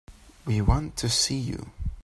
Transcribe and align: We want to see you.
We 0.45 0.61
want 0.61 0.97
to 0.97 1.09
see 1.09 1.37
you. 1.37 1.69